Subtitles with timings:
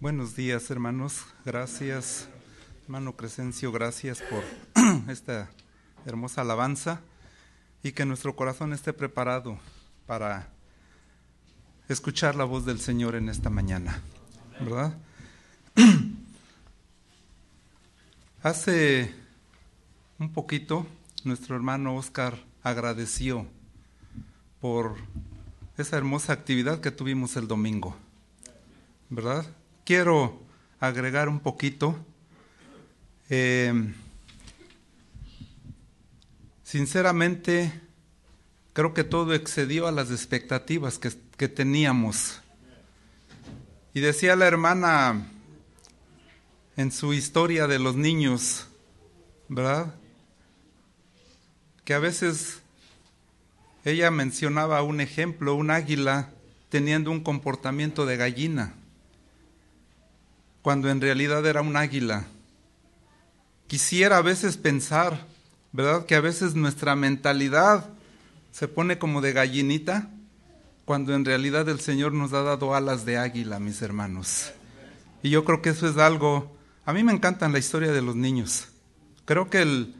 [0.00, 1.26] Buenos días, hermanos.
[1.44, 2.28] Gracias,
[2.84, 4.44] hermano Crescencio, gracias por
[5.10, 5.50] esta
[6.06, 7.00] hermosa alabanza
[7.82, 9.58] y que nuestro corazón esté preparado
[10.06, 10.50] para
[11.88, 14.00] escuchar la voz del Señor en esta mañana,
[14.60, 14.96] ¿verdad?
[18.44, 19.12] Hace
[20.20, 20.86] un poquito
[21.24, 23.48] nuestro hermano Oscar agradeció
[24.60, 24.94] por
[25.76, 27.96] esa hermosa actividad que tuvimos el domingo,
[29.10, 29.44] ¿verdad?
[29.88, 30.38] Quiero
[30.80, 31.96] agregar un poquito.
[33.30, 33.72] Eh,
[36.62, 37.72] sinceramente,
[38.74, 42.42] creo que todo excedió a las expectativas que, que teníamos.
[43.94, 45.26] Y decía la hermana
[46.76, 48.66] en su historia de los niños,
[49.48, 49.94] ¿verdad?
[51.86, 52.58] Que a veces
[53.86, 56.30] ella mencionaba un ejemplo, un águila
[56.68, 58.74] teniendo un comportamiento de gallina,
[60.62, 62.26] cuando en realidad era un águila.
[63.66, 65.26] Quisiera a veces pensar,
[65.72, 66.06] ¿verdad?
[66.06, 67.88] Que a veces nuestra mentalidad
[68.50, 70.10] se pone como de gallinita,
[70.84, 74.52] cuando en realidad el Señor nos ha dado alas de águila, mis hermanos.
[75.22, 78.16] Y yo creo que eso es algo, a mí me encantan la historia de los
[78.16, 78.68] niños.
[79.26, 79.94] Creo que el,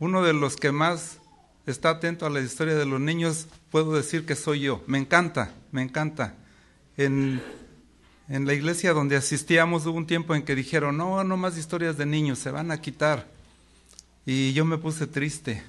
[0.00, 1.18] uno de los que más
[1.66, 4.82] está atento a la historia de los niños, puedo decir que soy yo.
[4.86, 6.34] Me encanta, me encanta.
[6.96, 7.40] En,
[8.32, 11.98] en la iglesia donde asistíamos hubo un tiempo en que dijeron, no, no más historias
[11.98, 13.28] de niños, se van a quitar.
[14.24, 15.62] Y yo me puse triste,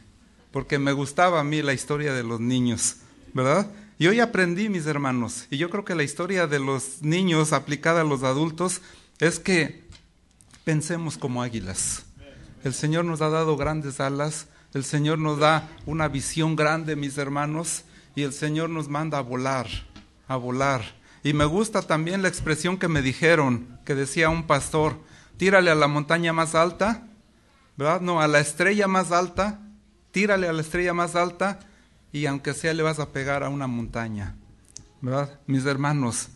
[0.49, 2.95] porque me gustaba a mí la historia de los niños,
[3.33, 3.69] ¿verdad?
[3.99, 7.99] Y hoy aprendí, mis hermanos, y yo creo que la historia de los niños aplicada
[7.99, 8.79] a los adultos
[9.19, 9.83] es que
[10.63, 12.05] pensemos como águilas.
[12.63, 17.17] El Señor nos ha dado grandes alas, el Señor nos da una visión grande, mis
[17.17, 17.83] hermanos,
[18.15, 19.67] y el Señor nos manda a volar,
[20.29, 21.02] a volar.
[21.23, 24.97] Y me gusta también la expresión que me dijeron, que decía un pastor,
[25.37, 27.07] tírale a la montaña más alta,
[27.77, 28.01] ¿verdad?
[28.01, 29.61] No, a la estrella más alta,
[30.11, 31.59] tírale a la estrella más alta
[32.11, 34.35] y aunque sea le vas a pegar a una montaña,
[35.01, 35.39] ¿verdad?
[35.47, 36.27] Mis hermanos,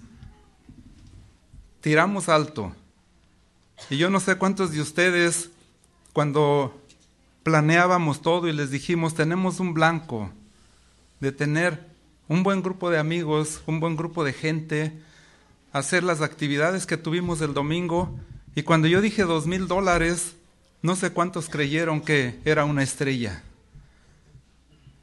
[1.81, 2.73] tiramos alto.
[3.89, 5.51] Y yo no sé cuántos de ustedes,
[6.13, 6.81] cuando
[7.43, 10.31] planeábamos todo y les dijimos, tenemos un blanco
[11.19, 11.86] de tener
[12.27, 14.93] un buen grupo de amigos, un buen grupo de gente,
[15.71, 18.17] hacer las actividades que tuvimos el domingo.
[18.55, 20.35] Y cuando yo dije dos mil dólares,
[20.81, 23.43] no sé cuántos creyeron que era una estrella.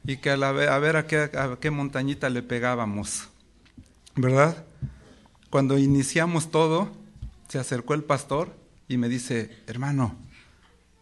[0.05, 3.27] Y que a, la, a ver a qué, a qué montañita le pegábamos.
[4.15, 4.65] ¿Verdad?
[5.49, 6.91] Cuando iniciamos todo,
[7.47, 8.55] se acercó el pastor
[8.87, 10.15] y me dice, hermano,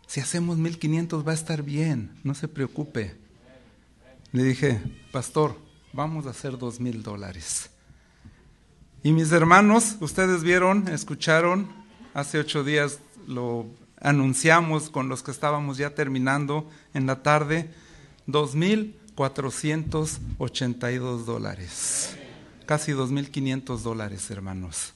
[0.07, 3.15] si hacemos 1500 va a estar bien, no se preocupe.
[4.31, 5.57] Le dije, pastor,
[5.93, 7.69] vamos a hacer dos mil dólares.
[9.03, 11.67] Y mis hermanos, ustedes vieron, escucharon,
[12.13, 13.67] hace ocho días lo
[14.01, 17.73] anunciamos con los que estábamos ya terminando en la tarde,
[18.25, 22.17] dos mil cuatrocientos ochenta y dos dólares.
[22.65, 24.93] Casi dos mil quinientos dólares, hermanos.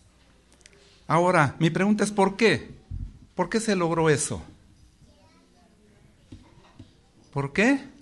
[1.07, 2.75] Ahora, mi pregunta es ¿por qué?
[3.35, 4.41] ¿Por qué se logró eso?
[7.31, 7.96] ¿Por qué?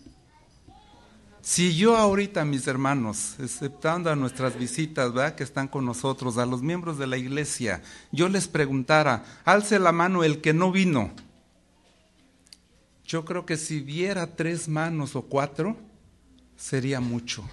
[1.47, 5.35] Si yo ahorita, mis hermanos, aceptando a nuestras visitas, ¿verdad?
[5.35, 9.91] Que están con nosotros, a los miembros de la iglesia, yo les preguntara, alce la
[9.91, 11.11] mano el que no vino.
[13.05, 15.77] Yo creo que si viera tres manos o cuatro,
[16.57, 17.47] sería mucho.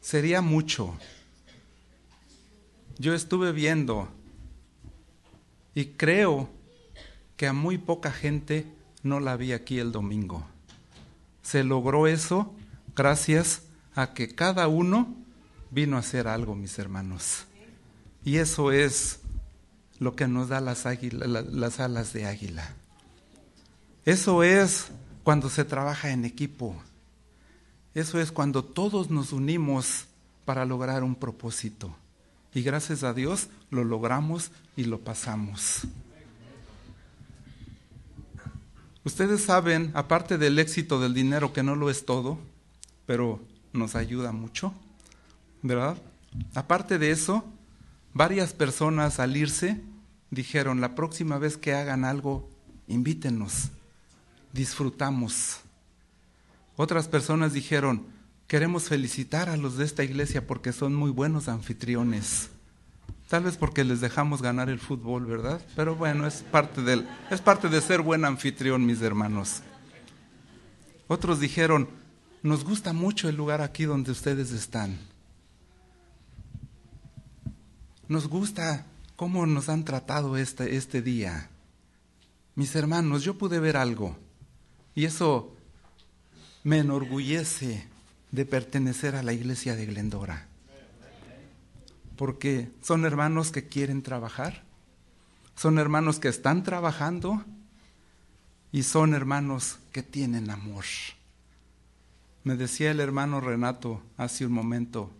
[0.00, 0.98] Sería mucho.
[2.98, 4.08] Yo estuve viendo
[5.72, 6.50] y creo
[7.36, 8.66] que a muy poca gente
[9.04, 10.44] no la vi aquí el domingo.
[11.46, 12.52] Se logró eso
[12.96, 13.62] gracias
[13.94, 15.14] a que cada uno
[15.70, 17.44] vino a hacer algo, mis hermanos.
[18.24, 19.20] Y eso es
[20.00, 22.74] lo que nos da las, las alas de águila.
[24.04, 24.88] Eso es
[25.22, 26.74] cuando se trabaja en equipo.
[27.94, 30.06] Eso es cuando todos nos unimos
[30.44, 31.94] para lograr un propósito.
[32.54, 35.82] Y gracias a Dios lo logramos y lo pasamos.
[39.06, 42.40] Ustedes saben, aparte del éxito del dinero, que no lo es todo,
[43.06, 43.40] pero
[43.72, 44.74] nos ayuda mucho,
[45.62, 45.96] ¿verdad?
[46.56, 47.44] Aparte de eso,
[48.14, 49.80] varias personas al irse
[50.32, 52.50] dijeron, la próxima vez que hagan algo,
[52.88, 53.68] invítenos,
[54.52, 55.58] disfrutamos.
[56.74, 58.06] Otras personas dijeron,
[58.48, 62.48] queremos felicitar a los de esta iglesia porque son muy buenos anfitriones.
[63.28, 65.60] Tal vez porque les dejamos ganar el fútbol, ¿verdad?
[65.74, 69.62] Pero bueno, es parte, del, es parte de ser buen anfitrión, mis hermanos.
[71.08, 71.88] Otros dijeron,
[72.42, 74.98] nos gusta mucho el lugar aquí donde ustedes están.
[78.08, 78.86] Nos gusta
[79.16, 81.50] cómo nos han tratado este, este día.
[82.54, 84.16] Mis hermanos, yo pude ver algo
[84.94, 85.52] y eso
[86.62, 87.86] me enorgullece
[88.30, 90.46] de pertenecer a la iglesia de Glendora.
[92.16, 94.64] Porque son hermanos que quieren trabajar,
[95.54, 97.44] son hermanos que están trabajando
[98.72, 100.84] y son hermanos que tienen amor.
[102.44, 105.10] Me decía el hermano Renato hace un momento,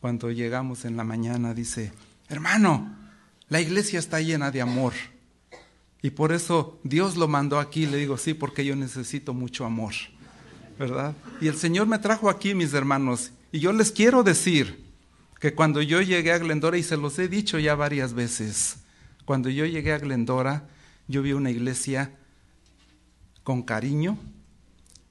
[0.00, 1.92] cuando llegamos en la mañana, dice,
[2.28, 2.96] hermano,
[3.48, 4.92] la iglesia está llena de amor.
[6.02, 7.86] Y por eso Dios lo mandó aquí.
[7.86, 9.92] Le digo, sí, porque yo necesito mucho amor.
[10.78, 11.14] ¿Verdad?
[11.40, 13.32] Y el Señor me trajo aquí, mis hermanos.
[13.50, 14.85] Y yo les quiero decir
[15.40, 18.76] que cuando yo llegué a Glendora, y se los he dicho ya varias veces,
[19.24, 20.68] cuando yo llegué a Glendora,
[21.08, 22.10] yo vi una iglesia
[23.42, 24.18] con cariño,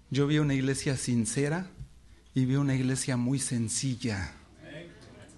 [0.10, 1.68] yo vi una iglesia sincera
[2.34, 4.34] y vi una iglesia muy sencilla.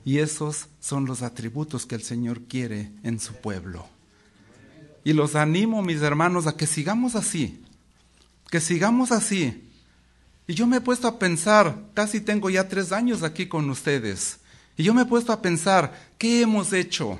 [0.05, 3.85] Y esos son los atributos que el Señor quiere en su pueblo.
[5.03, 7.63] Y los animo, mis hermanos, a que sigamos así,
[8.49, 9.69] que sigamos así.
[10.47, 14.39] Y yo me he puesto a pensar, casi tengo ya tres años aquí con ustedes,
[14.77, 17.19] y yo me he puesto a pensar, ¿qué hemos hecho?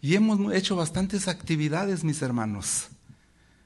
[0.00, 2.86] Y hemos hecho bastantes actividades, mis hermanos.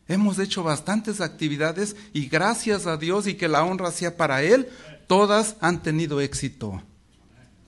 [0.08, 4.68] Hemos hecho bastantes actividades y gracias a Dios y que la honra sea para Él,
[5.06, 6.82] todas han tenido éxito.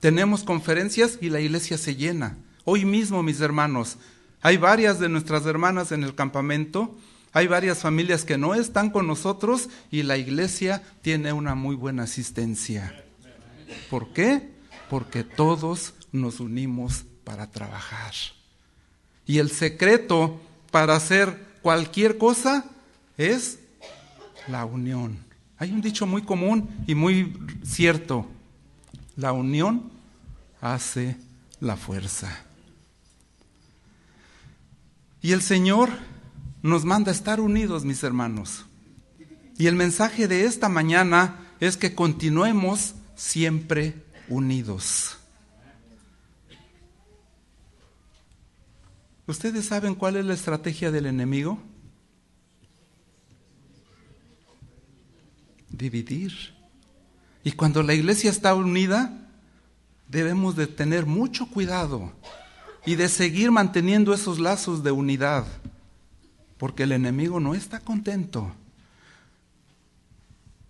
[0.00, 2.38] Tenemos conferencias y la iglesia se llena.
[2.64, 3.98] Hoy mismo, mis hermanos,
[4.40, 6.96] hay varias de nuestras hermanas en el campamento,
[7.32, 12.04] hay varias familias que no están con nosotros y la iglesia tiene una muy buena
[12.04, 13.04] asistencia.
[13.90, 14.59] ¿Por qué?
[14.90, 18.12] Porque todos nos unimos para trabajar.
[19.24, 20.40] Y el secreto
[20.70, 22.64] para hacer cualquier cosa
[23.16, 23.60] es
[24.48, 25.18] la unión.
[25.58, 28.26] Hay un dicho muy común y muy cierto.
[29.14, 29.90] La unión
[30.60, 31.16] hace
[31.60, 32.44] la fuerza.
[35.22, 35.90] Y el Señor
[36.62, 38.64] nos manda a estar unidos, mis hermanos.
[39.58, 43.94] Y el mensaje de esta mañana es que continuemos siempre
[44.30, 45.18] unidos.
[49.26, 51.58] ¿Ustedes saben cuál es la estrategia del enemigo?
[55.68, 56.32] Dividir.
[57.44, 59.28] Y cuando la iglesia está unida,
[60.08, 62.12] debemos de tener mucho cuidado
[62.84, 65.46] y de seguir manteniendo esos lazos de unidad,
[66.58, 68.50] porque el enemigo no está contento.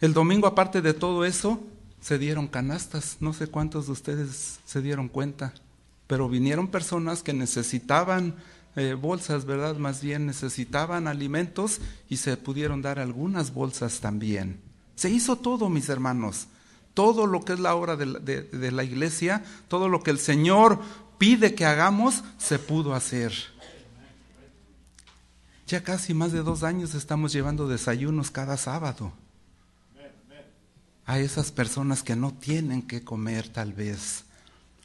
[0.01, 1.63] El domingo, aparte de todo eso,
[2.01, 5.53] se dieron canastas, no sé cuántos de ustedes se dieron cuenta,
[6.07, 8.35] pero vinieron personas que necesitaban
[8.77, 9.77] eh, bolsas, ¿verdad?
[9.77, 14.61] Más bien necesitaban alimentos y se pudieron dar algunas bolsas también.
[14.95, 16.47] Se hizo todo, mis hermanos.
[16.95, 20.81] Todo lo que es la obra de, la iglesia, todo lo que el Señor
[21.19, 23.33] pide que hagamos, se pudo hacer.
[25.67, 29.13] Ya casi más de dos años estamos llevando desayunos cada sábado
[31.11, 34.23] a esas personas que no tienen que comer tal vez.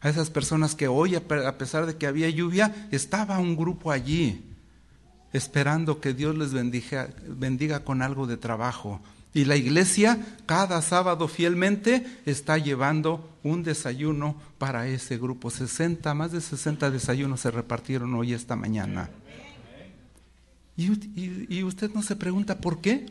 [0.02, 4.44] A esas personas que hoy, a pesar de que había lluvia, estaba un grupo allí
[5.34, 9.02] esperando que Dios les bendiga, bendiga con algo de trabajo.
[9.36, 10.18] Y la iglesia
[10.48, 15.52] cada sábado fielmente está llevando un desayuno para ese grupo.
[15.52, 19.12] 60, más de 60 desayunos se repartieron hoy esta mañana.
[20.76, 23.06] Y, y, usted no se pregunta por qué.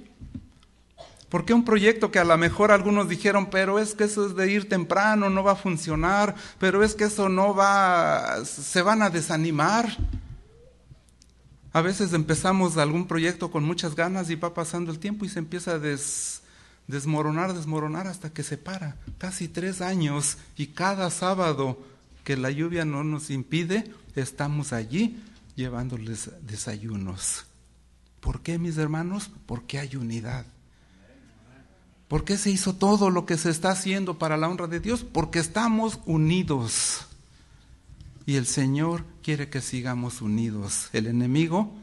[1.35, 4.37] ¿Por qué un proyecto que a lo mejor algunos dijeron, pero es que eso es
[4.37, 9.03] de ir temprano, no va a funcionar, pero es que eso no va, se van
[9.03, 9.99] a desanimar?
[11.73, 15.41] A veces empezamos algún proyecto con muchas ganas y va pasando el tiempo y se
[15.41, 15.81] empieza a
[16.87, 18.95] desmoronar, desmoronar hasta que se para.
[19.19, 21.81] Casi tres años y cada sábado
[22.23, 25.21] que la lluvia no nos impide, estamos allí
[25.57, 27.45] llevándoles desayunos.
[28.21, 29.33] ¿Por qué, mis hermanos?
[29.47, 30.47] Porque hay unidad.
[32.14, 35.02] ¿Por qué se hizo todo lo que se está haciendo para la honra de Dios?
[35.02, 37.09] Porque estamos unidos.
[38.25, 40.90] Y el Señor quiere que sigamos unidos.
[40.92, 41.75] El enemigo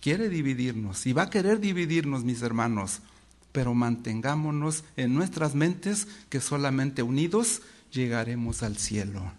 [0.00, 3.00] quiere dividirnos y va a querer dividirnos, mis hermanos,
[3.50, 9.32] pero mantengámonos en nuestras mentes que solamente unidos llegaremos al cielo.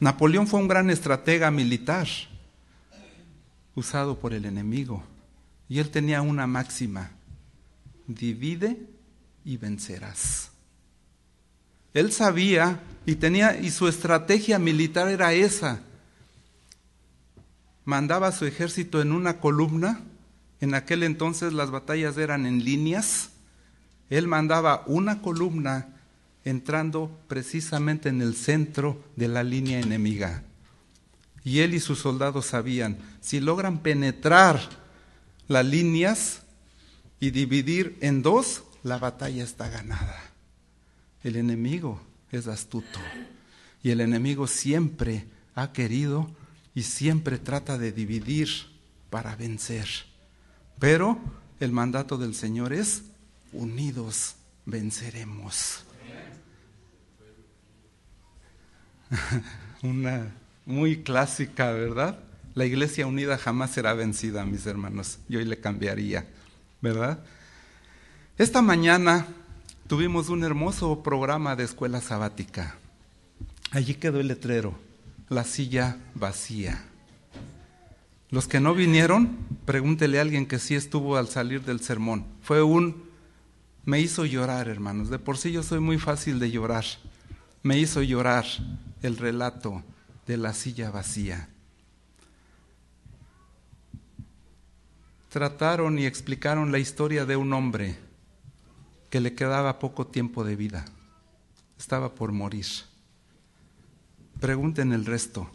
[0.00, 2.06] Napoleón fue un gran estratega militar
[3.74, 5.02] usado por el enemigo
[5.66, 7.12] y él tenía una máxima,
[8.06, 8.95] divide
[9.46, 10.50] y vencerás.
[11.94, 15.80] Él sabía y tenía y su estrategia militar era esa.
[17.86, 20.00] Mandaba su ejército en una columna.
[20.60, 23.30] En aquel entonces las batallas eran en líneas.
[24.10, 25.88] Él mandaba una columna
[26.44, 30.42] entrando precisamente en el centro de la línea enemiga.
[31.44, 34.60] Y él y sus soldados sabían, si logran penetrar
[35.46, 36.42] las líneas
[37.20, 40.16] y dividir en dos, la batalla está ganada.
[41.24, 42.00] El enemigo
[42.30, 43.00] es astuto
[43.82, 45.26] y el enemigo siempre
[45.56, 46.30] ha querido
[46.72, 48.48] y siempre trata de dividir
[49.10, 49.88] para vencer.
[50.78, 51.18] Pero
[51.58, 53.02] el mandato del Señor es,
[53.52, 55.82] unidos venceremos.
[59.82, 60.32] Una
[60.64, 62.20] muy clásica, ¿verdad?
[62.54, 65.18] La iglesia unida jamás será vencida, mis hermanos.
[65.28, 66.28] Yo hoy le cambiaría,
[66.80, 67.18] ¿verdad?
[68.38, 69.26] Esta mañana
[69.86, 72.76] tuvimos un hermoso programa de escuela sabática.
[73.70, 74.78] Allí quedó el letrero,
[75.30, 76.84] la silla vacía.
[78.28, 82.26] Los que no vinieron, pregúntele a alguien que sí estuvo al salir del sermón.
[82.42, 83.04] Fue un,
[83.86, 85.08] me hizo llorar, hermanos.
[85.08, 86.84] De por sí yo soy muy fácil de llorar.
[87.62, 88.44] Me hizo llorar
[89.00, 89.82] el relato
[90.26, 91.48] de la silla vacía.
[95.30, 98.05] Trataron y explicaron la historia de un hombre
[99.10, 100.84] que le quedaba poco tiempo de vida.
[101.78, 102.66] Estaba por morir.
[104.40, 105.50] Pregunten el resto.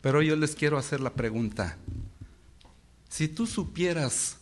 [0.00, 1.76] Pero yo les quiero hacer la pregunta.
[3.08, 4.38] Si tú supieras,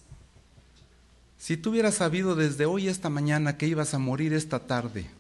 [1.37, 5.11] si tú hubieras sabido desde hoy esta mañana que ibas a morir esta tarde,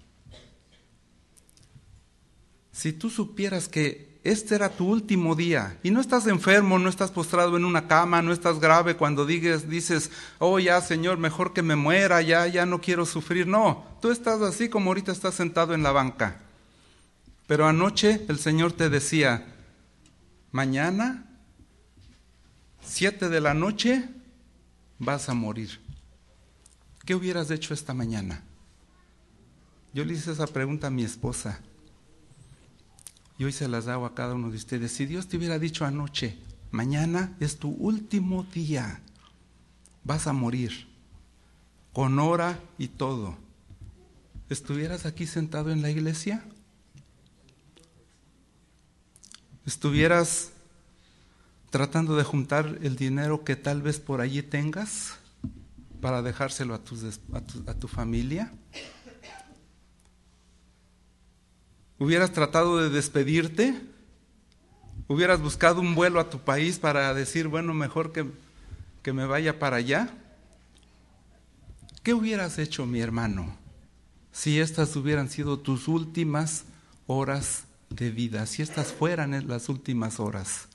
[2.73, 7.11] si tú supieras que este era tu último día y no estás enfermo, no estás
[7.11, 11.63] postrado en una cama, no estás grave cuando dices, dices, oh ya Señor, mejor que
[11.63, 13.47] me muera, ya, ya no quiero sufrir.
[13.47, 16.41] No, tú estás así como ahorita estás sentado en la banca.
[17.47, 19.47] Pero anoche el Señor te decía,
[20.53, 21.25] mañana,
[22.83, 24.05] siete de la noche,
[24.99, 25.81] vas a morir.
[27.07, 28.43] ¿Qué hubieras hecho esta mañana?
[29.95, 31.61] Yo le hice esa pregunta a mi esposa.
[33.39, 34.93] Y hoy se las hago a cada uno de ustedes.
[34.93, 36.37] Si Dios te hubiera dicho anoche,
[36.71, 39.01] mañana es tu último día,
[40.05, 40.89] vas a morir,
[41.93, 43.37] con hora y todo,
[44.49, 46.45] ¿estuvieras aquí sentado en la iglesia?
[49.69, 50.53] estuvieras
[51.69, 55.17] tratando de juntar el dinero que tal vez por allí tengas
[56.01, 58.51] para dejárselo a, a, tu, familia?
[61.99, 63.81] ¿Hubieras tratado de despedirte?
[65.09, 68.27] ¿Hubieras buscado un vuelo a tu país para decir, bueno, mejor que,
[69.03, 70.11] que me vaya para allá?
[72.03, 73.57] ¿Qué hubieras hecho, mi hermano,
[74.33, 76.65] si estas hubieran sido tus últimas
[77.07, 80.69] horas de vida, si estas fueran las últimas horas.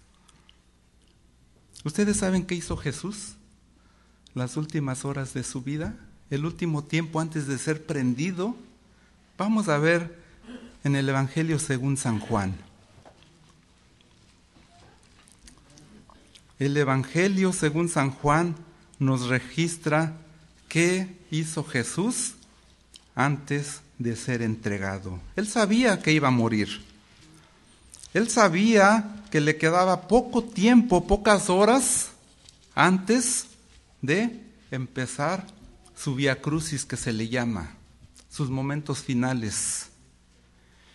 [1.83, 3.35] ¿Ustedes saben qué hizo Jesús?
[4.33, 5.95] Las últimas horas de su vida,
[6.29, 8.55] el último tiempo antes de ser prendido.
[9.37, 10.22] Vamos a ver
[10.83, 12.55] en el Evangelio según San Juan.
[16.59, 18.55] El Evangelio según San Juan
[18.99, 20.13] nos registra
[20.67, 22.35] qué hizo Jesús
[23.15, 25.19] antes de ser entregado.
[25.35, 26.81] Él sabía que iba a morir.
[28.13, 32.11] Él sabía que le quedaba poco tiempo, pocas horas
[32.75, 33.47] antes
[34.01, 34.39] de
[34.71, 35.47] empezar
[35.95, 37.71] su via crucis que se le llama,
[38.29, 39.87] sus momentos finales.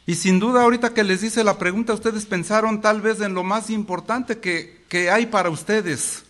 [0.09, 3.45] Y sin duda ahorita que les hice la pregunta, ustedes pensaron tal vez en lo
[3.45, 6.25] más importante que, que hay para ustedes.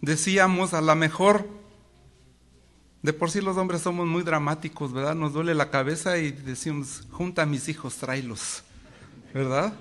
[0.00, 1.48] Decíamos, a lo mejor
[3.02, 5.16] de por sí los hombres somos muy dramáticos, ¿verdad?
[5.16, 8.62] Nos duele la cabeza y decimos, junta a mis hijos, tráelos,
[9.34, 9.74] ¿verdad?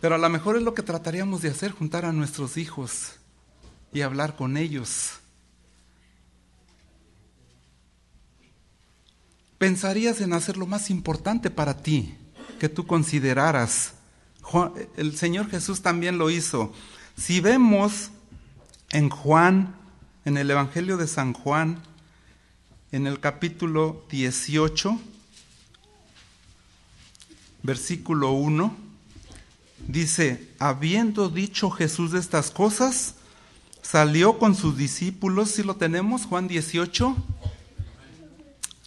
[0.00, 3.16] Pero a lo mejor es lo que trataríamos de hacer, juntar a nuestros hijos
[3.92, 5.14] y hablar con ellos.
[9.58, 12.14] Pensarías en hacer lo más importante para ti,
[12.60, 13.94] que tú consideraras.
[14.96, 16.72] el Señor Jesús también lo hizo.
[17.16, 18.10] Si vemos
[18.90, 19.74] en Juan,
[20.24, 21.82] en el Evangelio de San Juan,
[22.92, 24.98] en el capítulo 18,
[27.62, 28.76] versículo 1,
[29.86, 33.16] dice, habiendo dicho Jesús estas cosas,
[33.82, 37.16] salió con sus discípulos, si lo tenemos, Juan 18,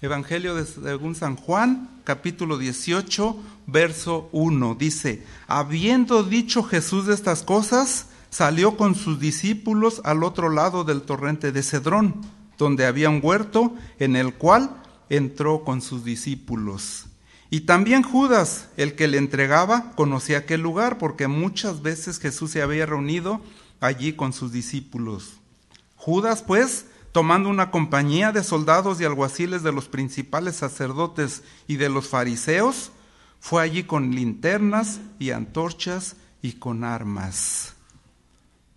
[0.01, 8.07] Evangelio de según San Juan, capítulo 18, verso 1, dice, habiendo dicho Jesús estas cosas,
[8.31, 12.15] salió con sus discípulos al otro lado del torrente de Cedrón
[12.57, 17.05] donde había un huerto en el cual entró con sus discípulos.
[17.49, 22.61] Y también Judas, el que le entregaba, conocía aquel lugar porque muchas veces Jesús se
[22.61, 23.41] había reunido
[23.79, 25.33] allí con sus discípulos.
[25.95, 31.89] Judas, pues, tomando una compañía de soldados y alguaciles de los principales sacerdotes y de
[31.89, 32.91] los fariseos,
[33.43, 37.73] Fue allí con linternas y antorchas y con armas.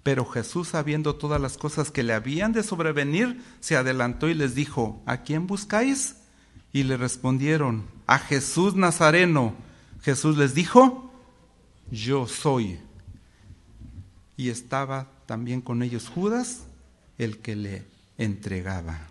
[0.03, 4.55] Pero Jesús, sabiendo todas las cosas que le habían de sobrevenir, se adelantó y les
[4.55, 6.17] dijo, ¿a quién buscáis?
[6.73, 9.55] Y le respondieron, a Jesús Nazareno.
[10.01, 11.13] Jesús les dijo,
[11.91, 12.79] yo soy.
[14.39, 16.65] Y estaba también con ellos Judas,
[17.19, 19.09] el que le entregaba.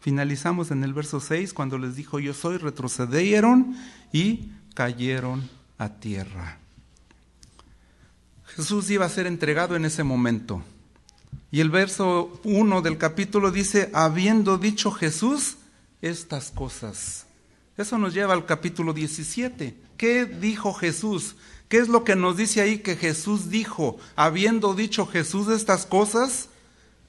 [0.00, 3.76] Finalizamos en el verso 6 cuando les dijo yo soy, retrocedieron
[4.12, 6.58] y cayeron a tierra.
[8.46, 10.62] Jesús iba a ser entregado en ese momento.
[11.50, 15.56] Y el verso 1 del capítulo dice, habiendo dicho Jesús
[16.02, 17.26] estas cosas.
[17.76, 19.76] Eso nos lleva al capítulo 17.
[19.96, 21.36] ¿Qué dijo Jesús?
[21.68, 23.98] ¿Qué es lo que nos dice ahí que Jesús dijo?
[24.16, 26.48] Habiendo dicho Jesús estas cosas,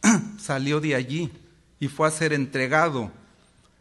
[0.40, 1.32] salió de allí
[1.80, 3.12] y fue a ser entregado.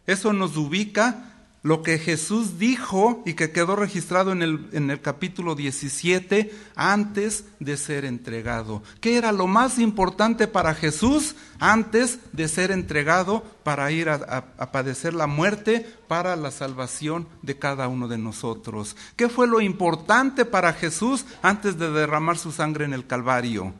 [0.06, 1.28] Eso nos ubica
[1.62, 7.44] lo que Jesús dijo y que quedó registrado en el, en el, capítulo 17 antes
[7.58, 8.82] de ser entregado.
[9.00, 14.44] ¿Qué era lo más importante para Jesús antes de ser entregado para ir a, a,
[14.56, 18.96] a, padecer la muerte para la salvación de cada uno de nosotros?
[19.16, 23.74] ¿Qué fue lo importante para Jesús antes de derramar su sangre en el Calvario?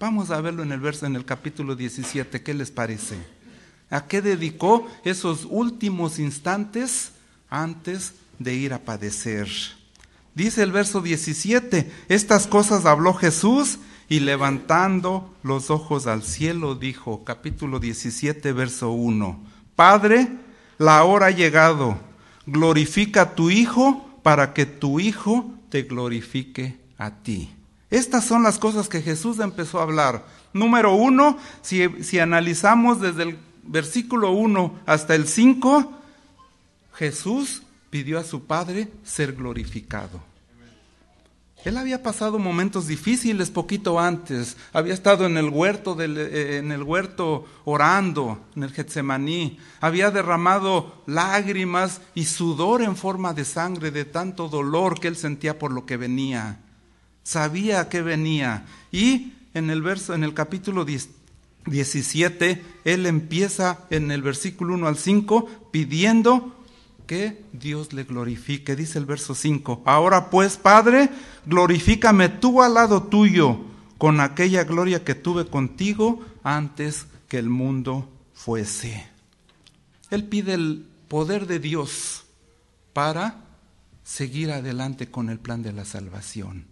[0.00, 3.18] Vamos a verlo en el verso en el capítulo 17, ¿qué les parece?
[3.90, 7.12] ¿A qué dedicó esos últimos instantes
[7.50, 9.46] antes de ir a padecer?
[10.34, 13.78] Dice el verso 17, estas cosas habló Jesús
[14.08, 19.38] y levantando los ojos al cielo dijo, capítulo 17, verso 1,
[19.76, 20.28] Padre,
[20.78, 21.98] la hora ha llegado,
[22.46, 27.50] glorifica a tu Hijo para que tu Hijo te glorifique a ti.
[27.90, 30.24] Estas son las cosas que Jesús empezó a hablar.
[30.52, 35.92] Número uno, si, si analizamos desde el versículo 1 hasta el 5,
[36.94, 40.30] Jesús pidió a su Padre ser glorificado.
[41.64, 46.72] Él había pasado momentos difíciles poquito antes, había estado en el huerto, del, eh, en
[46.72, 53.90] el huerto orando, en el Getsemaní, había derramado lágrimas y sudor en forma de sangre
[53.90, 56.60] de tanto dolor que él sentía por lo que venía.
[57.22, 61.08] Sabía que venía y en el verso en el capítulo 10,
[61.66, 66.56] 17, él empieza en el versículo 1 al 5 pidiendo
[67.06, 68.76] que Dios le glorifique.
[68.76, 71.10] Dice el verso 5, ahora pues Padre,
[71.46, 73.58] glorifícame tú al lado tuyo
[73.98, 79.06] con aquella gloria que tuve contigo antes que el mundo fuese.
[80.10, 82.24] Él pide el poder de Dios
[82.92, 83.44] para
[84.04, 86.69] seguir adelante con el plan de la salvación.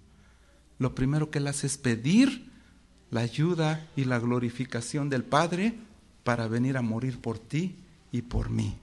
[0.78, 2.50] Lo primero que él hace es pedir
[3.10, 5.74] la ayuda y la glorificación del Padre
[6.24, 7.76] para venir a morir por ti
[8.12, 8.76] y por mí.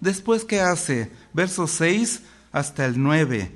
[0.00, 1.10] Después, ¿qué hace?
[1.32, 3.54] Verso 6 hasta el 9.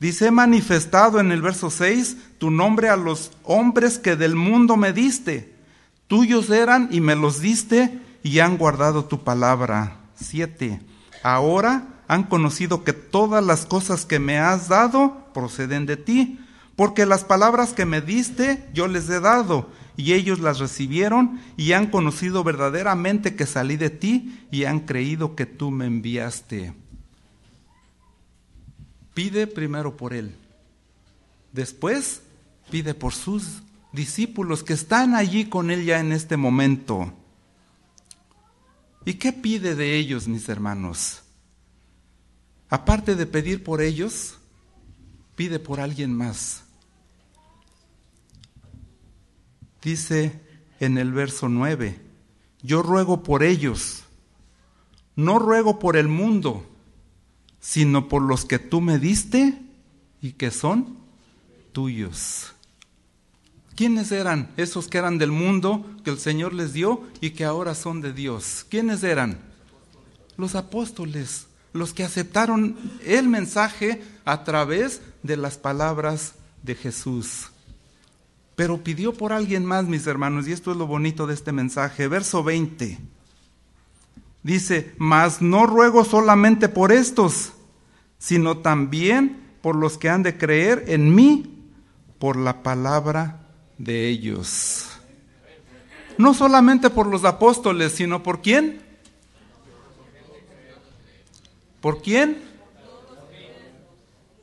[0.00, 4.76] Dice, he manifestado en el verso 6 tu nombre a los hombres que del mundo
[4.76, 5.54] me diste.
[6.06, 9.98] Tuyos eran y me los diste y han guardado tu palabra.
[10.20, 10.80] 7.
[11.22, 16.38] Ahora han conocido que todas las cosas que me has dado proceden de ti
[16.78, 21.72] porque las palabras que me diste yo les he dado, y ellos las recibieron y
[21.72, 26.72] han conocido verdaderamente que salí de ti y han creído que tú me enviaste.
[29.12, 30.36] Pide primero por él.
[31.52, 32.22] Después
[32.70, 33.60] pide por sus
[33.92, 37.12] discípulos que están allí con él ya en este momento.
[39.04, 41.22] ¿Y qué pide de ellos, mis hermanos?
[42.68, 44.38] Aparte de pedir por ellos,
[45.34, 46.67] pide por alguien más.
[49.82, 50.40] Dice
[50.80, 52.00] en el verso 9,
[52.62, 54.02] yo ruego por ellos,
[55.14, 56.66] no ruego por el mundo,
[57.60, 59.60] sino por los que tú me diste
[60.20, 60.98] y que son
[61.72, 62.52] tuyos.
[63.76, 67.76] ¿Quiénes eran esos que eran del mundo que el Señor les dio y que ahora
[67.76, 68.66] son de Dios?
[68.68, 69.38] ¿Quiénes eran?
[70.36, 77.50] Los apóstoles, los que aceptaron el mensaje a través de las palabras de Jesús
[78.58, 82.08] pero pidió por alguien más, mis hermanos, y esto es lo bonito de este mensaje.
[82.08, 82.98] Verso 20.
[84.42, 87.52] Dice, mas no ruego solamente por estos,
[88.18, 91.70] sino también por los que han de creer en mí
[92.18, 93.46] por la palabra
[93.78, 94.88] de ellos.
[96.16, 98.82] No solamente por los apóstoles, sino por quién?
[101.80, 102.42] ¿Por quién?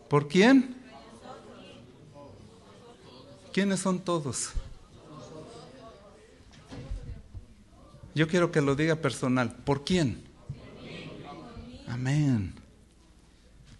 [0.07, 0.74] ¿Por quién?
[3.55, 4.49] ¿Quiénes son todos?
[8.13, 9.55] Yo quiero que lo diga personal.
[9.55, 10.21] ¿Por quién?
[11.87, 12.53] Amén.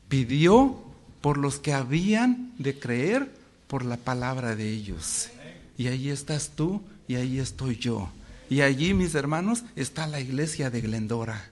[0.07, 0.81] pidió
[1.19, 3.29] por los que habían de creer
[3.67, 5.29] por la palabra de ellos.
[5.77, 8.09] Y ahí estás tú y ahí estoy yo.
[8.49, 11.49] Y allí, mis hermanos, está la iglesia de Glendora.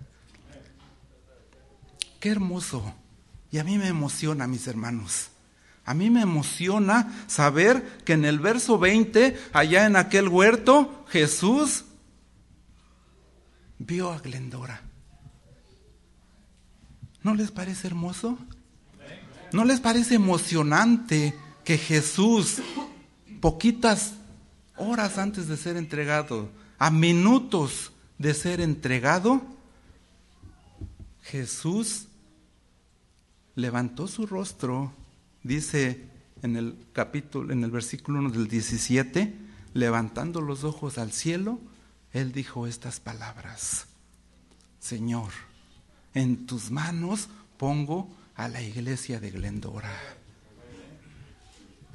[2.21, 2.95] Qué hermoso.
[3.51, 5.32] Y a mí me emociona, mis hermanos.
[5.85, 11.85] A mí me emociona saber que en el verso 20, allá en aquel huerto, Jesús
[13.79, 14.81] vio a Glendora.
[17.21, 18.37] ¿No les parece hermoso?
[19.51, 22.61] ¿No les parece emocionante que Jesús,
[23.39, 24.13] poquitas
[24.77, 29.41] horas antes de ser entregado, a minutos de ser entregado,
[31.21, 32.07] Jesús
[33.55, 34.93] levantó su rostro,
[35.43, 36.09] dice
[36.41, 39.33] en el capítulo, en el versículo 1 del 17,
[39.73, 41.59] levantando los ojos al cielo,
[42.11, 43.87] él dijo estas palabras,
[44.79, 45.31] Señor,
[46.13, 49.91] en tus manos pongo a la iglesia de Glendora.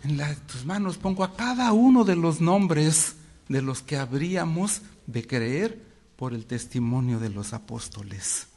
[0.05, 3.17] En tus manos pongo a cada uno de los nombres
[3.49, 5.83] de los que habríamos de creer
[6.17, 8.48] por el testimonio de los apóstoles.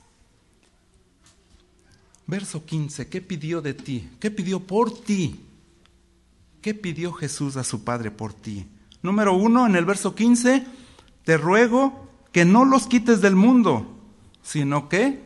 [2.31, 4.09] Verso 15, ¿qué pidió de ti?
[4.17, 5.41] ¿Qué pidió por ti?
[6.61, 8.67] ¿Qué pidió Jesús a su Padre por ti?
[9.01, 10.65] Número uno, en el verso 15,
[11.25, 13.99] te ruego que no los quites del mundo,
[14.41, 15.21] sino que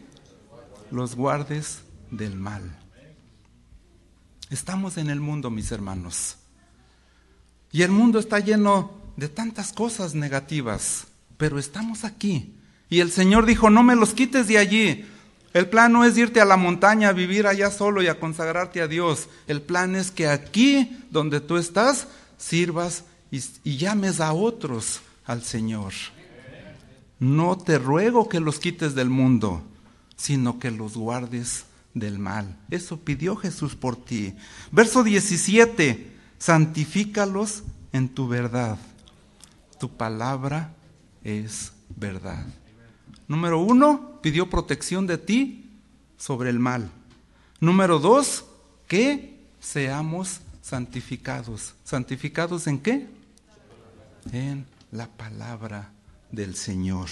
[0.90, 2.76] los guardes del mal.
[4.50, 6.38] Estamos en el mundo, mis hermanos.
[7.72, 11.06] Y el mundo está lleno de tantas cosas negativas,
[11.38, 12.56] pero estamos aquí.
[12.90, 15.06] Y el Señor dijo, no me los quites de allí.
[15.56, 18.82] El plan no es irte a la montaña a vivir allá solo y a consagrarte
[18.82, 19.30] a Dios.
[19.48, 25.44] El plan es que aquí, donde tú estás, sirvas y, y llames a otros al
[25.44, 25.94] Señor.
[27.20, 29.64] No te ruego que los quites del mundo,
[30.18, 31.64] sino que los guardes
[31.94, 32.58] del mal.
[32.70, 34.34] Eso pidió Jesús por ti.
[34.74, 37.64] Verso 17, santifícalos
[37.94, 38.78] en tu verdad.
[39.80, 40.74] Tu palabra
[41.24, 42.46] es verdad.
[43.28, 45.70] Número uno, pidió protección de ti
[46.18, 46.92] sobre el mal.
[47.60, 48.46] Número dos,
[48.88, 51.74] que seamos santificados.
[51.84, 53.08] ¿Santificados en qué?
[54.32, 55.92] En la palabra
[56.32, 57.10] del Señor.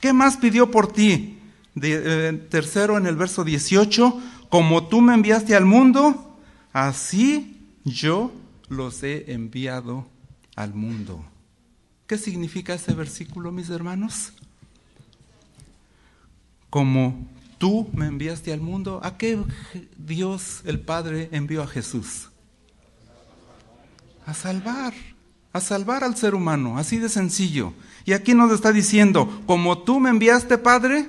[0.00, 1.38] ¿Qué más pidió por ti?
[1.80, 6.38] Eh, tercero, en el verso 18, como tú me enviaste al mundo,
[6.72, 8.32] así yo
[8.68, 10.06] los he enviado
[10.54, 11.24] al mundo.
[12.06, 14.32] ¿Qué significa ese versículo, mis hermanos?
[16.76, 19.42] Como tú me enviaste al mundo, ¿a qué
[19.96, 22.28] Dios el Padre envió a Jesús?
[24.26, 24.92] A salvar,
[25.54, 27.72] a salvar al ser humano, así de sencillo.
[28.04, 31.08] Y aquí nos está diciendo, como tú me enviaste, Padre,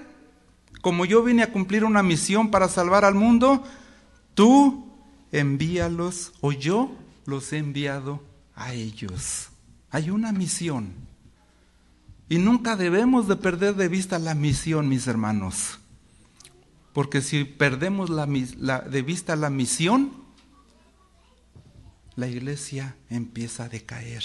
[0.82, 3.62] como yo vine a cumplir una misión para salvar al mundo,
[4.36, 4.88] tú
[5.34, 8.24] envíalos o yo los he enviado
[8.56, 9.50] a ellos.
[9.90, 10.94] Hay una misión.
[12.30, 15.80] Y nunca debemos de perder de vista la misión, mis hermanos.
[16.94, 18.26] Porque si perdemos la,
[18.82, 20.12] de vista la misión,
[22.16, 24.24] la iglesia empieza a decaer.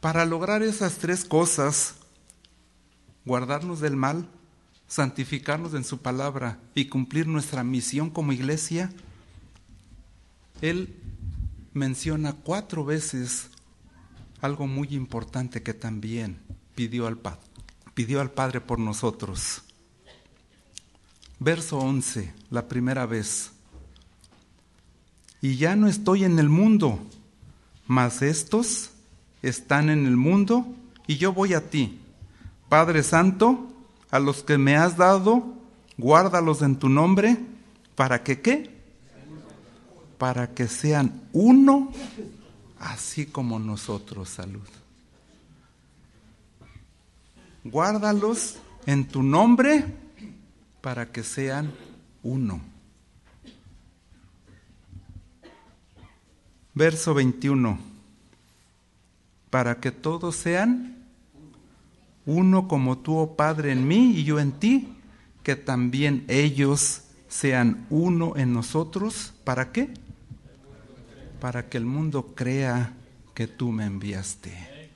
[0.00, 1.96] Para lograr esas tres cosas,
[3.24, 4.28] guardarnos del mal,
[4.86, 8.92] santificarnos en su palabra y cumplir nuestra misión como iglesia,
[10.60, 10.96] Él
[11.72, 13.49] menciona cuatro veces
[14.40, 16.38] algo muy importante que también
[16.74, 17.18] pidió al,
[17.94, 19.62] pidió al Padre por nosotros.
[21.38, 23.52] Verso 11, la primera vez.
[25.42, 26.98] Y ya no estoy en el mundo,
[27.86, 28.90] mas estos
[29.42, 30.66] están en el mundo
[31.06, 31.98] y yo voy a ti.
[32.68, 33.68] Padre Santo,
[34.10, 35.54] a los que me has dado,
[35.96, 37.38] guárdalos en tu nombre,
[37.94, 38.70] para que qué?
[40.18, 41.90] Para que sean uno,
[42.80, 44.66] así como nosotros, salud.
[47.62, 49.84] Guárdalos en tu nombre,
[50.80, 51.72] para que sean
[52.22, 52.60] uno.
[56.74, 57.78] Verso 21.
[59.50, 60.96] Para que todos sean
[62.24, 64.88] uno como tú, oh Padre, en mí y yo en ti,
[65.42, 69.34] que también ellos sean uno en nosotros.
[69.44, 69.92] ¿Para qué?
[71.40, 72.94] Para que el mundo crea
[73.34, 74.90] que tú me enviaste.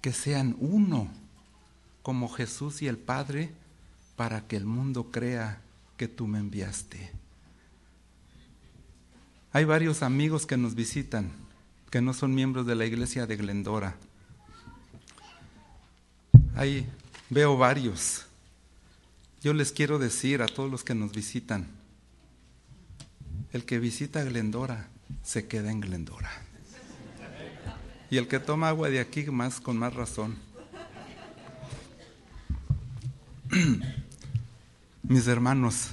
[0.00, 1.08] Que sean uno
[2.02, 3.50] como Jesús y el Padre,
[4.16, 5.60] para que el mundo crea
[5.96, 7.10] que tú me enviaste.
[9.52, 11.30] Hay varios amigos que nos visitan
[11.94, 13.94] que no son miembros de la iglesia de Glendora.
[16.56, 16.88] Ahí
[17.30, 18.26] veo varios.
[19.42, 21.68] Yo les quiero decir a todos los que nos visitan,
[23.54, 24.88] el que visita Glendora
[25.22, 26.28] se queda en Glendora.
[28.10, 30.36] Y el que toma agua de aquí más con más razón.
[35.04, 35.90] Mis hermanos,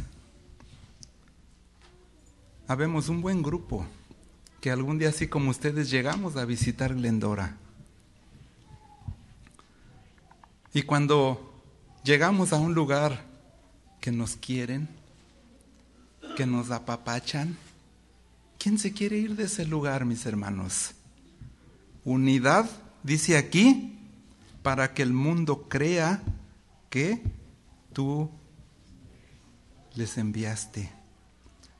[2.67, 3.86] habemos un buen grupo
[4.60, 7.58] que algún día así como ustedes llegamos a visitar Glendora.
[10.74, 11.54] Y cuando
[12.04, 13.24] llegamos a un lugar
[14.00, 15.01] que nos quieren,
[16.36, 17.58] que nos apapachan,
[18.58, 20.91] ¿quién se quiere ir de ese lugar, mis hermanos?
[22.04, 22.70] Unidad,
[23.04, 23.98] dice aquí,
[24.63, 26.22] para que el mundo crea
[26.89, 27.22] que
[27.94, 28.30] tú
[29.96, 30.91] les enviaste.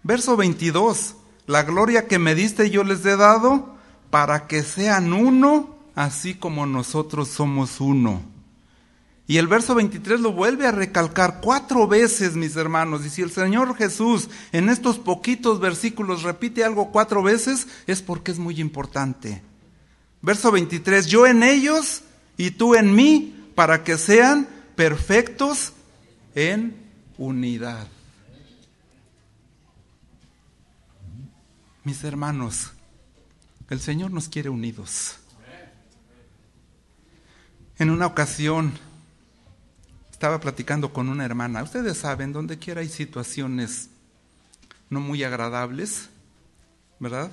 [0.04, 1.16] Verso 22,
[1.48, 3.76] la gloria que me diste yo les he dado
[4.10, 8.31] para que sean uno, así como nosotros somos uno.
[9.28, 13.06] Y el verso 23 lo vuelve a recalcar cuatro veces, mis hermanos.
[13.06, 18.32] Y si el Señor Jesús en estos poquitos versículos repite algo cuatro veces, es porque
[18.32, 19.42] es muy importante.
[20.22, 22.02] Verso 23, yo en ellos
[22.38, 25.74] y tú en mí, para que sean perfectos
[26.36, 26.76] en
[27.18, 27.88] unidad.
[31.84, 32.72] Mis hermanos,
[33.70, 35.18] el Señor nos quiere unidos.
[37.80, 38.74] En una ocasión
[40.22, 41.64] estaba platicando con una hermana.
[41.64, 43.90] Ustedes saben, donde quiera hay situaciones
[44.88, 46.10] no muy agradables,
[47.00, 47.32] ¿verdad?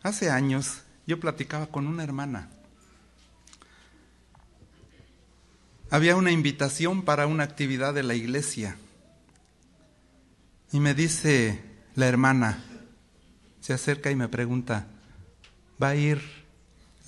[0.00, 2.48] Hace años yo platicaba con una hermana.
[5.90, 8.76] Había una invitación para una actividad de la iglesia.
[10.70, 11.60] Y me dice
[11.96, 12.62] la hermana,
[13.60, 14.86] se acerca y me pregunta,
[15.82, 16.22] ¿va a ir